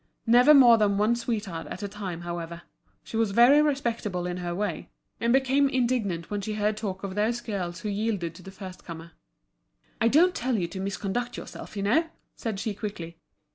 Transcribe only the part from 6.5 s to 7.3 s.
heard talk of